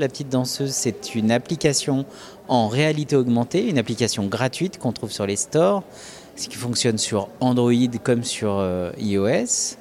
La 0.00 0.08
petite 0.08 0.30
danseuse, 0.30 0.70
c'est 0.70 1.14
une 1.14 1.30
application 1.30 2.06
en 2.48 2.68
réalité 2.68 3.16
augmentée, 3.16 3.68
une 3.68 3.76
application 3.76 4.24
gratuite 4.24 4.78
qu'on 4.78 4.92
trouve 4.92 5.12
sur 5.12 5.26
les 5.26 5.36
stores, 5.36 5.82
ce 6.36 6.48
qui 6.48 6.56
fonctionne 6.56 6.96
sur 6.96 7.28
Android 7.40 7.74
comme 8.02 8.24
sur 8.24 8.56
euh, 8.56 8.92
iOS. 8.98 9.76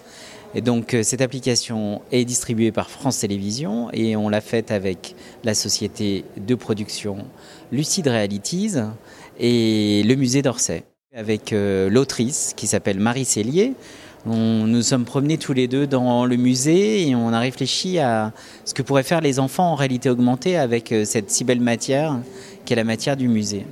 Et 0.56 0.60
donc 0.62 0.94
euh, 0.94 1.04
cette 1.04 1.22
application 1.22 2.02
est 2.12 2.26
distribuée 2.26 2.74
par 2.74 2.90
France 2.90 3.20
Télévisions 3.20 3.92
et 3.94 4.18
on 4.18 4.28
l'a 4.28 4.42
faite 4.42 4.72
avec 4.72 5.16
la 5.46 5.54
société 5.54 6.26
de 6.36 6.54
production 6.54 7.20
Lucid 7.72 8.06
Realities 8.06 8.74
et 9.40 10.04
le 10.04 10.16
musée 10.16 10.42
d'Orsay, 10.42 10.84
avec 11.16 11.54
euh, 11.54 11.90
l'autrice 11.90 12.52
qui 12.58 12.68
s'appelle 12.68 13.00
Marie 13.00 13.24
Cellier. 13.24 13.74
Nous 14.26 14.82
sommes 14.82 15.06
promenés 15.06 15.38
tous 15.38 15.54
les 15.54 15.70
deux 15.70 15.88
dans 15.88 16.26
le 16.26 16.36
musée 16.36 17.08
et 17.08 17.16
on 17.16 17.32
a 17.32 17.40
réfléchi 17.40 18.00
à 18.00 18.34
ce 18.66 18.74
que 18.74 18.82
pourraient 18.82 19.04
faire 19.04 19.22
les 19.22 19.40
enfants 19.40 19.72
en 19.72 19.76
réalité 19.76 20.10
augmentée 20.10 20.58
avec 20.58 20.92
euh, 20.92 21.06
cette 21.06 21.32
si 21.32 21.46
belle 21.46 21.62
matière 21.62 22.20
qu'est 22.66 22.76
la 22.76 22.84
matière 22.84 23.16
du 23.16 23.30
musée. 23.30 23.66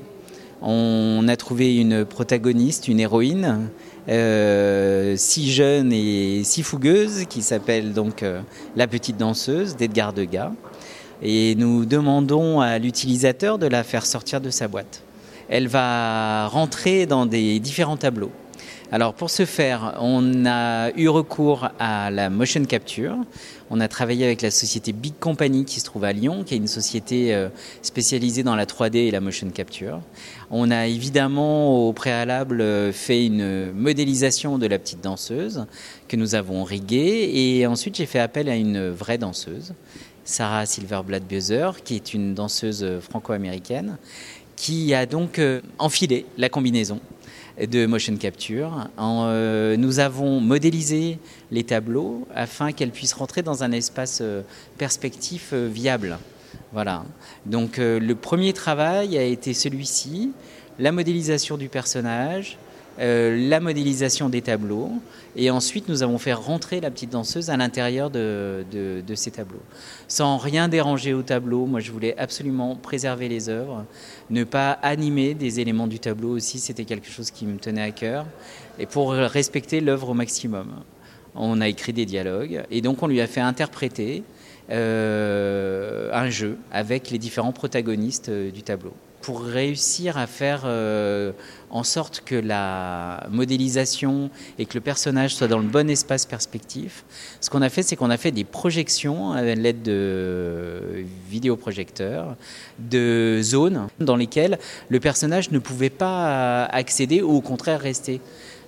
On 0.61 1.27
a 1.27 1.35
trouvé 1.35 1.75
une 1.75 2.05
protagoniste, 2.05 2.87
une 2.87 3.01
héroïne, 3.01 3.69
euh, 4.07 5.15
si 5.17 5.51
jeune 5.51 5.91
et 5.91 6.43
si 6.45 6.63
fougueuse, 6.63 7.25
qui 7.25 7.41
s'appelle 7.41 7.91
donc 7.91 8.23
euh, 8.23 8.39
La 8.77 8.87
Petite 8.87 9.17
Danseuse 9.17 9.75
d'Edgar 9.75 10.13
Degas. 10.13 10.51
Et 11.21 11.55
nous 11.55 11.85
demandons 11.85 12.61
à 12.61 12.79
l'utilisateur 12.79 13.57
de 13.57 13.67
la 13.67 13.83
faire 13.83 14.05
sortir 14.05 14.39
de 14.39 14.49
sa 14.49 14.69
boîte. 14.69 15.03
Elle 15.49 15.67
va 15.67 16.47
rentrer 16.47 17.05
dans 17.05 17.25
des 17.25 17.59
différents 17.59 17.97
tableaux. 17.97 18.31
Alors 18.89 19.13
pour 19.13 19.29
ce 19.29 19.43
faire, 19.43 19.97
on 19.99 20.45
a 20.45 20.91
eu 20.95 21.09
recours 21.09 21.67
à 21.77 22.09
la 22.09 22.29
motion 22.29 22.63
capture. 22.63 23.17
On 23.69 23.81
a 23.81 23.89
travaillé 23.89 24.23
avec 24.23 24.41
la 24.41 24.49
société 24.49 24.93
Big 24.93 25.13
Company 25.19 25.65
qui 25.65 25.81
se 25.81 25.85
trouve 25.85 26.05
à 26.05 26.13
Lyon, 26.13 26.45
qui 26.45 26.53
est 26.53 26.57
une 26.57 26.67
société 26.67 27.35
euh, 27.35 27.49
spécialisée 27.81 28.43
dans 28.43 28.55
la 28.55 28.65
3D 28.65 28.95
et 28.95 29.11
la 29.11 29.19
motion 29.19 29.49
capture. 29.49 29.99
On 30.51 30.71
a 30.71 30.87
évidemment 30.87 31.85
au 31.85 31.91
préalable 31.91 32.61
euh, 32.61 32.93
fait 32.93 33.25
une 33.25 33.73
modélisation 33.73 34.57
de 34.57 34.67
la 34.67 34.79
petite 34.79 35.01
danseuse 35.01 35.65
que 36.07 36.15
nous 36.15 36.35
avons 36.35 36.63
riguée 36.63 37.29
et 37.33 37.67
ensuite 37.67 37.97
j'ai 37.97 38.05
fait 38.05 38.19
appel 38.19 38.47
à 38.47 38.55
une 38.55 38.89
vraie 38.89 39.17
danseuse, 39.17 39.73
Sarah 40.23 40.65
Silverblad-Bioser, 40.65 41.71
qui 41.83 41.95
est 41.95 42.13
une 42.13 42.33
danseuse 42.33 42.87
franco-américaine, 43.01 43.97
qui 44.55 44.93
a 44.93 45.05
donc 45.05 45.39
euh, 45.39 45.59
enfilé 45.77 46.25
la 46.37 46.47
combinaison 46.47 47.01
de 47.65 47.85
motion 47.87 48.15
capture. 48.17 48.87
Euh, 48.99 49.77
nous 49.77 49.99
avons 49.99 50.39
modélisé 50.39 51.17
les 51.51 51.63
tableaux 51.63 52.27
afin 52.35 52.71
qu'elles 52.71 52.91
puissent 52.91 53.13
rentrer 53.13 53.41
dans 53.41 53.63
un 53.63 53.71
espace 53.71 54.19
euh, 54.21 54.41
perspectif 54.77 55.49
euh, 55.53 55.67
viable. 55.67 56.19
Voilà. 56.73 57.05
Donc 57.45 57.77
le 57.77 58.13
premier 58.13 58.51
travail 58.51 59.17
a 59.17 59.23
été 59.23 59.53
celui-ci, 59.53 60.31
la 60.79 60.91
modélisation 60.91 61.55
du 61.55 61.69
personnage, 61.69 62.57
euh, 62.99 63.49
la 63.49 63.59
modélisation 63.59 64.29
des 64.29 64.41
tableaux. 64.41 64.91
Et 65.35 65.51
ensuite, 65.51 65.87
nous 65.87 66.01
avons 66.01 66.17
fait 66.17 66.33
rentrer 66.33 66.81
la 66.81 66.89
petite 66.89 67.11
danseuse 67.11 67.49
à 67.49 67.57
l'intérieur 67.57 68.09
de, 68.09 68.63
ces 69.15 69.31
tableaux. 69.31 69.61
Sans 70.07 70.37
rien 70.37 70.67
déranger 70.67 71.13
au 71.13 71.21
tableau, 71.21 71.65
moi 71.65 71.79
je 71.79 71.91
voulais 71.91 72.17
absolument 72.17 72.75
préserver 72.75 73.29
les 73.29 73.49
œuvres, 73.49 73.85
ne 74.29 74.43
pas 74.43 74.71
animer 74.71 75.33
des 75.33 75.59
éléments 75.59 75.87
du 75.87 75.99
tableau 75.99 76.29
aussi, 76.29 76.59
c'était 76.59 76.85
quelque 76.85 77.09
chose 77.09 77.29
qui 77.29 77.45
me 77.45 77.57
tenait 77.57 77.81
à 77.81 77.91
cœur, 77.91 78.25
et 78.79 78.85
pour 78.85 79.11
respecter 79.11 79.79
l'œuvre 79.79 80.09
au 80.09 80.13
maximum. 80.13 80.67
On 81.35 81.61
a 81.61 81.67
écrit 81.67 81.93
des 81.93 82.05
dialogues, 82.05 82.63
et 82.71 82.81
donc 82.81 83.03
on 83.03 83.07
lui 83.07 83.21
a 83.21 83.27
fait 83.27 83.41
interpréter 83.41 84.23
euh, 84.69 86.09
un 86.11 86.29
jeu 86.29 86.57
avec 86.71 87.09
les 87.09 87.17
différents 87.17 87.53
protagonistes 87.53 88.29
euh, 88.29 88.51
du 88.51 88.63
tableau 88.63 88.93
pour 89.27 89.41
réussir 89.41 90.17
à 90.17 90.25
faire 90.25 90.61
euh, 90.63 91.33
en 91.69 91.83
sorte 91.83 92.23
que 92.25 92.35
la 92.35 93.27
modélisation 93.29 94.29
et 94.57 94.65
que 94.65 94.75
le 94.75 94.79
personnage 94.79 95.35
soit 95.35 95.49
dans 95.49 95.57
le 95.57 95.67
bon 95.67 95.89
espace 95.89 96.25
perspectif, 96.25 97.03
ce 97.41 97.49
qu'on 97.49 97.61
a 97.61 97.67
fait, 97.67 97.83
c'est 97.83 97.97
qu'on 97.97 98.09
a 98.09 98.15
fait 98.15 98.31
des 98.31 98.45
projections 98.45 99.33
à 99.33 99.41
l'aide 99.41 99.83
de 99.83 101.03
vidéoprojecteurs, 101.29 102.37
de 102.79 103.41
zones 103.43 103.89
dans 103.99 104.15
lesquelles 104.15 104.59
le 104.87 105.01
personnage 105.01 105.51
ne 105.51 105.59
pouvait 105.59 105.89
pas 105.89 106.63
accéder 106.63 107.21
ou 107.21 107.31
au 107.31 107.41
contraire 107.41 107.81
rester. 107.81 108.21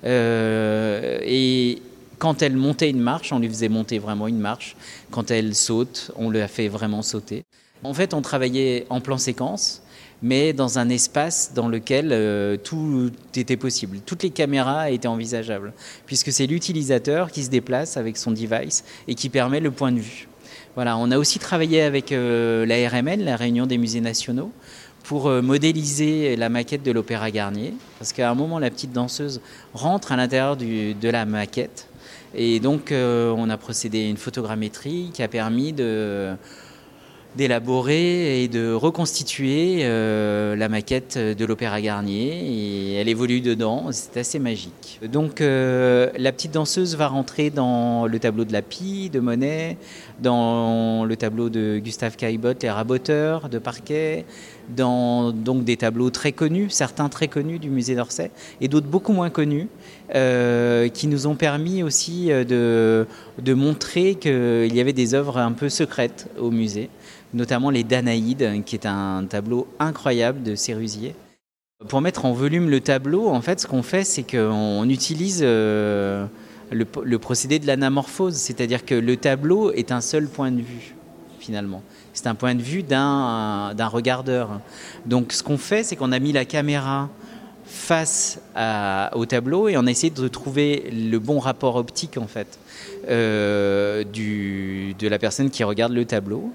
Euh, 0.04 1.20
et 1.24 1.82
quand 2.18 2.42
elle 2.42 2.58
montait 2.58 2.90
une 2.90 3.00
marche, 3.00 3.32
on 3.32 3.40
lui 3.40 3.48
faisait 3.48 3.70
monter 3.70 3.98
vraiment 3.98 4.28
une 4.28 4.40
marche. 4.40 4.76
Quand 5.10 5.32
elle 5.32 5.56
saute, 5.56 6.12
on 6.18 6.30
lui 6.30 6.42
a 6.42 6.50
fait 6.50 6.68
vraiment 6.68 7.02
sauter. 7.02 7.46
En 7.86 7.94
fait, 7.94 8.14
on 8.14 8.22
travaillait 8.22 8.86
en 8.90 9.00
plan 9.00 9.18
séquence 9.18 9.84
mais 10.22 10.54
dans 10.54 10.80
un 10.80 10.90
espace 10.90 11.52
dans 11.54 11.68
lequel 11.68 12.10
euh, 12.12 12.58
tout 12.58 13.12
était 13.36 13.58
possible. 13.58 14.00
Toutes 14.06 14.24
les 14.24 14.30
caméras 14.30 14.92
étaient 14.92 15.08
envisageables, 15.08 15.74
puisque 16.06 16.32
c'est 16.32 16.48
l'utilisateur 16.48 17.32
qui 17.32 17.44
se 17.44 17.50
déplace 17.50 17.98
avec 17.98 18.18
son 18.18 18.32
device 18.32 18.84
et 19.08 19.16
qui 19.16 19.30
permet 19.30 19.60
le 19.60 19.72
point 19.72 19.92
de 19.92 20.00
vue. 20.00 20.28
Voilà, 20.76 20.98
on 20.98 21.12
a 21.12 21.18
aussi 21.18 21.40
travaillé 21.40 21.82
avec 21.82 22.12
euh, 22.12 22.66
la 22.66 22.90
RMN, 22.90 23.24
la 23.24 23.36
Réunion 23.36 23.66
des 23.66 23.78
musées 23.78 24.02
nationaux, 24.02 24.52
pour 25.04 25.28
euh, 25.28 25.42
modéliser 25.42 26.36
la 26.36 26.50
maquette 26.50 26.84
de 26.84 26.92
l'Opéra 26.92 27.32
Garnier, 27.32 27.74
parce 27.98 28.14
qu'à 28.14 28.30
un 28.30 28.36
moment, 28.36 28.60
la 28.60 28.70
petite 28.70 28.92
danseuse 28.92 29.42
rentre 29.74 30.12
à 30.12 30.18
l'intérieur 30.18 30.58
de 30.58 31.10
la 31.10 31.26
maquette, 31.26 31.88
et 32.36 32.60
donc 32.60 32.94
on 32.94 33.50
a 33.50 33.58
procédé 33.58 34.06
à 34.06 34.08
une 34.08 34.18
photogrammétrie 34.18 35.10
qui 35.12 35.24
a 35.24 35.28
permis 35.28 35.74
de 35.74 36.36
d'élaborer 37.36 38.44
et 38.44 38.48
de 38.48 38.74
reconstituer 38.74 39.80
euh, 39.82 40.56
la 40.56 40.68
maquette 40.68 41.18
de 41.18 41.46
l'Opéra 41.46 41.80
Garnier 41.80 42.32
et 42.32 42.94
elle 42.96 43.08
évolue 43.08 43.42
dedans, 43.42 43.88
c'est 43.92 44.18
assez 44.20 44.40
magique. 44.40 45.00
Donc 45.12 45.42
euh, 45.42 46.10
la 46.18 46.32
petite 46.32 46.52
danseuse 46.52 46.96
va 46.96 47.08
rentrer 47.08 47.50
dans 47.50 48.08
le 48.08 48.20
tableau 48.20 48.46
de 48.46 48.54
la 48.54 48.62
Pie, 48.62 49.10
de 49.10 49.20
Monet, 49.20 49.78
dans 50.20 51.06
le 51.06 51.16
tableau 51.16 51.50
de 51.50 51.80
Gustave 51.80 52.16
Caillebotte, 52.16 52.64
Les 52.64 52.72
Raboteurs 52.72 53.50
de 53.50 53.60
Parquet, 53.60 54.26
dans 54.76 55.32
donc 55.32 55.64
des 55.64 55.78
tableaux 55.78 56.10
très 56.10 56.32
connus, 56.32 56.70
certains 56.70 57.10
très 57.10 57.28
connus 57.28 57.60
du 57.60 57.70
musée 57.70 57.96
d'Orsay 57.96 58.32
et 58.62 58.68
d'autres 58.68 58.88
beaucoup 58.88 59.14
moins 59.14 59.30
connus, 59.30 59.68
euh, 60.16 60.88
qui 60.90 61.08
nous 61.08 61.28
ont 61.28 61.36
permis 61.36 61.84
aussi 61.84 62.28
de, 62.28 63.06
de 63.42 63.54
montrer 63.54 64.16
qu'il 64.16 64.74
y 64.74 64.80
avait 64.80 64.94
des 64.94 65.14
œuvres 65.14 65.38
un 65.38 65.52
peu 65.52 65.70
secrètes 65.70 66.30
au 66.40 66.52
musée 66.52 66.90
notamment 67.34 67.70
les 67.70 67.84
Danaïdes, 67.84 68.64
qui 68.66 68.76
est 68.76 68.86
un 68.86 69.26
tableau 69.26 69.68
incroyable 69.80 70.44
de 70.44 70.56
Sérusier. 70.56 71.16
Pour 71.88 72.02
mettre 72.02 72.26
en 72.26 72.34
volume 72.34 72.70
le 72.70 72.82
tableau, 72.82 73.30
en 73.30 73.42
fait, 73.42 73.62
ce 73.62 73.68
qu'on 73.68 73.84
fait, 73.84 74.04
c'est 74.04 74.24
qu'on 74.24 74.90
utilise 74.90 75.42
euh, 75.44 76.26
le, 76.72 77.18
procédé 77.20 77.60
de 77.60 77.68
l'anamorphose, 77.68 78.36
c'est-à-dire 78.36 78.86
que 78.86 78.96
le 78.96 79.16
tableau 79.16 79.72
est 79.72 79.92
un 79.92 80.02
seul 80.02 80.28
point 80.28 80.52
de 80.52 80.62
vue, 80.62 80.96
finalement. 81.40 81.82
C'est 82.14 82.28
un 82.28 82.36
point 82.36 82.56
de 82.56 82.62
vue 82.62 82.84
d'un 82.84 83.88
regardeur. 83.88 84.60
Donc, 85.06 85.34
ce 85.34 85.44
qu'on 85.44 85.58
fait, 85.58 85.84
c'est 85.84 85.96
qu'on 85.96 86.12
a 86.12 86.20
mis 86.20 86.32
la 86.32 86.46
caméra 86.46 87.10
face 87.66 88.40
au 89.14 89.26
tableau 89.26 89.68
et 89.70 89.78
on 89.78 89.86
a 89.86 89.92
essayé 89.92 90.10
de 90.10 90.28
trouver 90.28 90.90
le 90.92 91.18
bon 91.20 91.40
rapport 91.40 91.76
optique, 91.76 92.18
en 92.18 92.28
fait, 92.28 92.60
euh, 93.10 94.04
de 94.04 95.08
la 95.08 95.20
personne 95.20 95.50
qui 95.50 95.64
regarde 95.64 95.94
le 95.94 96.06
tableau. 96.06 96.52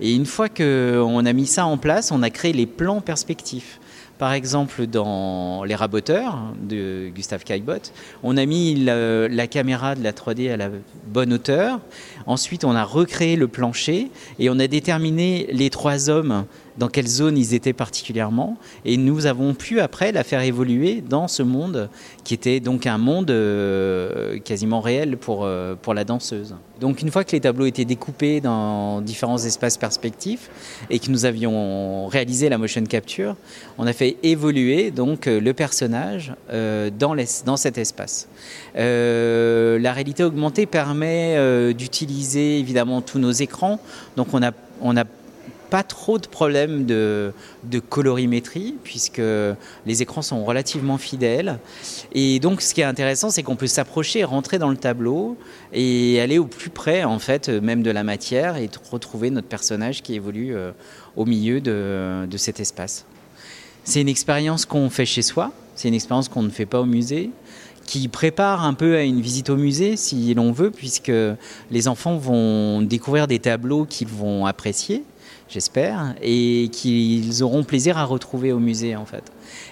Et 0.00 0.14
une 0.14 0.26
fois 0.26 0.48
qu'on 0.48 1.26
a 1.26 1.32
mis 1.32 1.46
ça 1.46 1.66
en 1.66 1.76
place, 1.76 2.10
on 2.10 2.22
a 2.22 2.30
créé 2.30 2.52
les 2.52 2.66
plans 2.66 3.00
perspectifs. 3.00 3.78
Par 4.18 4.32
exemple, 4.32 4.86
dans 4.86 5.64
Les 5.64 5.74
Raboteurs 5.74 6.38
de 6.62 7.08
Gustave 7.08 7.42
Caillebotte, 7.42 7.92
on 8.22 8.36
a 8.36 8.46
mis 8.46 8.76
la, 8.76 9.46
caméra 9.48 9.96
de 9.96 10.04
la 10.04 10.12
3D 10.12 10.52
à 10.52 10.56
la 10.56 10.68
bonne 11.08 11.32
hauteur. 11.32 11.80
Ensuite, 12.26 12.64
on 12.64 12.76
a 12.76 12.84
recréé 12.84 13.34
le 13.34 13.48
plancher 13.48 14.10
et 14.38 14.50
on 14.50 14.58
a 14.60 14.68
déterminé 14.68 15.48
les 15.50 15.68
trois 15.68 16.10
hommes 16.10 16.46
dans 16.78 16.88
quelle 16.88 17.06
zone 17.06 17.38
ils 17.38 17.54
étaient 17.54 17.72
particulièrement. 17.72 18.56
Et 18.84 18.96
nous 18.96 19.26
avons 19.26 19.54
pu 19.54 19.80
après 19.80 20.12
la 20.12 20.24
faire 20.24 20.40
évoluer 20.40 21.02
dans 21.08 21.28
ce 21.28 21.42
monde 21.42 21.88
qui 22.24 22.34
était 22.34 22.60
donc 22.60 22.86
un 22.86 22.98
monde 22.98 23.30
euh, 23.30 24.38
quasiment 24.40 24.80
réel 24.80 25.16
pour, 25.16 25.44
euh, 25.44 25.74
pour 25.80 25.94
la 25.94 26.04
danseuse. 26.04 26.54
Donc 26.80 27.02
une 27.02 27.10
fois 27.10 27.22
que 27.24 27.32
les 27.32 27.40
tableaux 27.40 27.66
étaient 27.66 27.84
découpés 27.84 28.40
dans 28.40 29.00
différents 29.00 29.38
espaces 29.38 29.78
perspectifs 29.78 30.50
et 30.90 30.98
que 30.98 31.10
nous 31.10 31.24
avions 31.24 32.08
réalisé 32.08 32.48
la 32.48 32.58
motion 32.58 32.82
capture, 32.84 33.36
on 33.78 33.86
a 33.86 33.92
fait 33.92 34.16
évoluer 34.22 34.90
donc 34.90 35.26
le 35.26 35.52
personnage 35.52 36.34
euh, 36.50 36.90
dans, 36.90 37.14
dans 37.46 37.56
cet 37.56 37.78
espace. 37.78 38.28
la 38.74 39.92
réalité 39.92 40.24
augmentée 40.24 40.66
permet 40.66 41.74
d'utiliser 41.74 42.58
évidemment 42.58 43.00
tous 43.00 43.18
nos 43.18 43.30
écrans. 43.30 43.78
Donc 44.16 44.28
on 44.32 44.42
a, 44.42 44.50
on 44.80 44.96
a 44.96 45.04
pas 45.74 45.82
trop 45.82 46.20
de 46.20 46.28
problèmes 46.28 46.86
de, 46.86 47.32
colorimétrie, 47.88 48.76
puisque 48.84 49.20
les 49.86 50.02
écrans 50.02 50.22
sont 50.22 50.44
relativement 50.44 50.98
fidèles. 50.98 51.58
Et 52.12 52.38
donc, 52.38 52.60
ce 52.60 52.74
qui 52.74 52.80
est 52.80 52.84
intéressant, 52.84 53.30
c'est 53.30 53.42
qu'on 53.42 53.56
peut 53.56 53.66
s'approcher, 53.66 54.22
rentrer 54.22 54.60
dans 54.60 54.70
le 54.70 54.76
tableau 54.76 55.36
et 55.72 56.20
aller 56.20 56.38
au 56.38 56.46
plus 56.46 56.70
près, 56.70 57.02
en 57.02 57.18
fait, 57.18 57.48
même 57.48 57.82
de 57.82 57.90
la 57.90 58.04
matière 58.04 58.56
et 58.56 58.70
retrouver 58.92 59.30
notre 59.30 59.48
personnage 59.48 60.04
qui 60.04 60.14
évolue 60.14 60.54
euh, 60.54 60.70
au 61.16 61.24
milieu 61.24 61.60
de 61.60 62.36
cet 62.36 62.60
espace. 62.60 63.04
C'est 63.82 64.00
une 64.00 64.08
expérience 64.08 64.66
qu'on 64.66 64.90
fait 64.90 65.06
chez 65.06 65.22
soi, 65.22 65.50
c'est 65.74 65.88
une 65.88 65.94
expérience 65.94 66.28
qu'on 66.28 66.44
ne 66.44 66.50
fait 66.50 66.66
pas 66.66 66.82
au 66.82 66.86
musée 66.86 67.32
qui 67.84 68.08
prépare 68.08 68.64
un 68.64 68.74
peu 68.74 68.96
à 68.96 69.02
une 69.02 69.20
visite 69.20 69.50
au 69.50 69.56
musée, 69.56 69.96
si 69.96 70.32
l'on 70.34 70.52
veut, 70.52 70.70
puisque 70.70 71.12
les 71.70 71.88
enfants 71.88 72.16
vont 72.16 72.80
découvrir 72.82 73.26
des 73.26 73.38
tableaux 73.38 73.84
qu'ils 73.84 74.08
vont 74.08 74.46
apprécier, 74.46 75.04
j'espère, 75.48 76.14
et 76.22 76.68
qu'ils 76.72 77.42
auront 77.42 77.64
plaisir 77.64 77.98
à 77.98 78.04
retrouver 78.04 78.52
au 78.52 78.58
musée, 78.58 78.96
en 78.96 79.04
fait. 79.04 79.24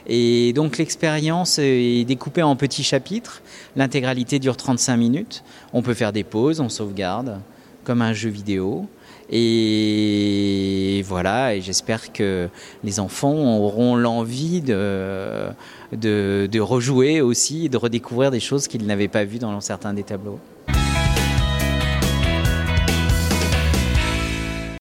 Et 0.06 0.52
donc 0.52 0.78
l'expérience 0.78 1.58
est 1.58 2.04
découpée 2.04 2.42
en 2.42 2.56
petits 2.56 2.82
chapitres. 2.84 3.42
L'intégralité 3.76 4.38
dure 4.38 4.56
35 4.56 4.96
minutes. 4.96 5.44
On 5.72 5.82
peut 5.82 5.94
faire 5.94 6.12
des 6.12 6.24
pauses, 6.24 6.60
on 6.60 6.68
sauvegarde, 6.68 7.40
comme 7.84 8.02
un 8.02 8.12
jeu 8.12 8.30
vidéo. 8.30 8.86
Et 9.30 11.02
voilà, 11.06 11.54
et 11.54 11.62
j'espère 11.62 12.12
que 12.12 12.48
les 12.84 13.00
enfants 13.00 13.58
auront 13.58 13.96
l'envie 13.96 14.60
de, 14.60 15.48
de, 15.92 16.48
de, 16.50 16.60
rejouer 16.60 17.22
aussi, 17.22 17.70
de 17.70 17.78
redécouvrir 17.78 18.30
des 18.30 18.40
choses 18.40 18.68
qu'ils 18.68 18.84
n'avaient 18.84 19.08
pas 19.08 19.24
vues 19.24 19.38
dans 19.38 19.58
certains 19.62 19.94
des 19.94 20.02
tableaux. 20.02 20.38